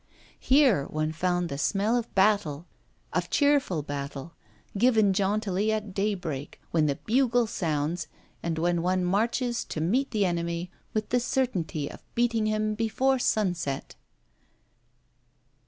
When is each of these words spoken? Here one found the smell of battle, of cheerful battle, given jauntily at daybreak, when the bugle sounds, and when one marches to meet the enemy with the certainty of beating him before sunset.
Here 0.39 0.85
one 0.85 1.11
found 1.11 1.47
the 1.47 1.59
smell 1.59 1.95
of 1.95 2.11
battle, 2.15 2.65
of 3.13 3.29
cheerful 3.29 3.83
battle, 3.83 4.33
given 4.75 5.13
jauntily 5.13 5.71
at 5.71 5.93
daybreak, 5.93 6.59
when 6.71 6.87
the 6.87 6.95
bugle 6.95 7.45
sounds, 7.45 8.07
and 8.41 8.57
when 8.57 8.81
one 8.81 9.05
marches 9.05 9.63
to 9.65 9.79
meet 9.79 10.09
the 10.09 10.25
enemy 10.25 10.71
with 10.95 11.09
the 11.09 11.19
certainty 11.19 11.87
of 11.87 12.01
beating 12.15 12.47
him 12.47 12.73
before 12.73 13.19
sunset. 13.19 13.93